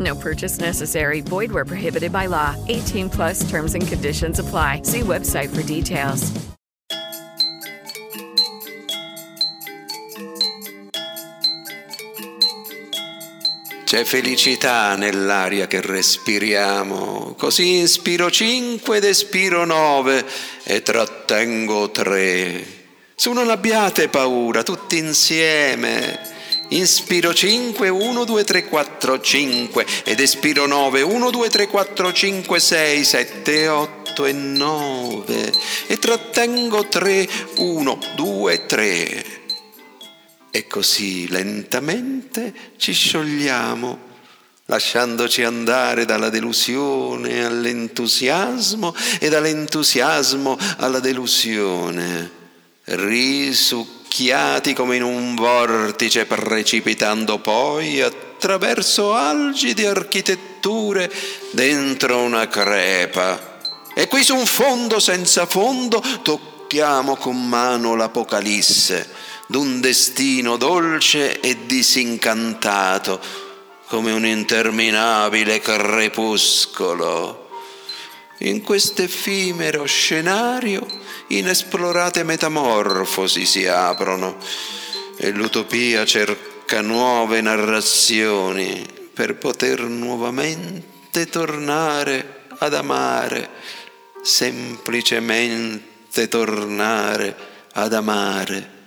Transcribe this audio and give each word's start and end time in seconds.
No 0.00 0.14
purchase 0.14 0.58
necessary. 0.58 1.20
Void 1.20 1.52
where 1.52 1.66
prohibited 1.66 2.10
by 2.12 2.26
law. 2.26 2.56
18 2.68 3.10
plus 3.10 3.48
terms 3.48 3.74
and 3.74 3.86
conditions 3.86 4.38
apply. 4.38 4.82
See 4.82 5.00
website 5.00 5.50
for 5.50 5.62
details. 5.62 6.32
C'è 13.90 14.04
felicità 14.04 14.94
nell'aria 14.94 15.66
che 15.66 15.80
respiriamo, 15.80 17.34
così 17.36 17.78
inspiro 17.78 18.30
cinque 18.30 18.98
ed 18.98 19.04
espiro 19.04 19.64
nove 19.64 20.24
e 20.62 20.80
trattengo 20.80 21.90
tre. 21.90 22.64
Su 23.16 23.32
non 23.32 23.50
abbiate 23.50 24.08
paura, 24.08 24.62
tutti 24.62 24.96
insieme. 24.96 26.39
Inspiro 26.72 27.34
5, 27.34 27.88
1, 27.88 28.24
2, 28.24 28.44
3, 28.44 28.64
4, 28.68 29.20
5 29.20 29.86
ed 30.04 30.20
espiro 30.20 30.66
9, 30.66 31.02
1, 31.02 31.30
2, 31.30 31.48
3, 31.48 31.66
4, 31.66 32.12
5, 32.12 32.60
6, 32.60 33.04
7, 33.04 33.68
8 33.68 34.24
e 34.26 34.32
9 34.32 35.52
e 35.88 35.98
trattengo 35.98 36.86
3, 36.86 37.28
1, 37.56 37.98
2, 38.14 38.66
3. 38.66 39.24
E 40.52 40.66
così 40.68 41.28
lentamente 41.28 42.54
ci 42.76 42.92
sciogliamo, 42.92 43.98
lasciandoci 44.66 45.42
andare 45.42 46.04
dalla 46.04 46.28
delusione 46.28 47.44
all'entusiasmo 47.44 48.94
e 49.18 49.28
dall'entusiasmo 49.28 50.56
alla 50.76 51.00
delusione, 51.00 52.30
risucchiati 54.10 54.74
come 54.74 54.96
in 54.96 55.04
un 55.04 55.36
vortice 55.36 56.26
precipitando 56.26 57.38
poi 57.38 58.00
attraverso 58.00 59.14
algidi 59.14 59.86
architetture 59.86 61.10
dentro 61.52 62.18
una 62.18 62.48
crepa. 62.48 63.58
E 63.94 64.08
qui 64.08 64.24
su 64.24 64.34
un 64.34 64.46
fondo 64.46 64.98
senza 64.98 65.46
fondo 65.46 66.02
tocchiamo 66.22 67.16
con 67.16 67.48
mano 67.48 67.94
l'Apocalisse 67.94 69.08
d'un 69.46 69.80
destino 69.80 70.56
dolce 70.56 71.40
e 71.40 71.66
disincantato, 71.66 73.20
come 73.86 74.12
un 74.12 74.26
interminabile 74.26 75.60
crepuscolo. 75.60 77.49
In 78.42 78.62
quest'effimero 78.62 79.84
scenario 79.84 80.86
inesplorate 81.28 82.22
metamorfosi 82.22 83.44
si 83.44 83.66
aprono 83.66 84.38
e 85.18 85.30
l'utopia 85.30 86.06
cerca 86.06 86.80
nuove 86.80 87.42
narrazioni 87.42 88.86
per 89.12 89.36
poter 89.36 89.80
nuovamente 89.80 91.28
tornare 91.28 92.44
ad 92.58 92.72
amare, 92.72 93.50
semplicemente 94.22 96.28
tornare 96.28 97.36
ad 97.72 97.92
amare 97.92 98.78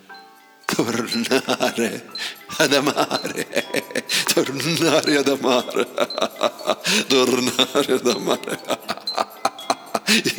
tornare 0.65 2.05
ad 2.57 2.73
amare, 2.73 3.47
tornare 4.33 5.17
ad 5.17 5.27
amare, 5.27 5.87
tornare 7.07 7.93
ad 7.93 8.07
amare. 8.07 8.59
Yeah. 10.13 10.29